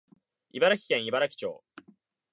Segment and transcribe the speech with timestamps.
[0.51, 1.63] 茨城県茨城町